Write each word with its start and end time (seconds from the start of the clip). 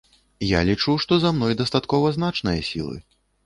Я 0.51 0.61
лічу, 0.69 0.95
што 1.03 1.19
за 1.25 1.33
мной 1.37 1.59
дастаткова 1.61 2.13
значныя 2.19 2.69
сілы. 2.75 3.01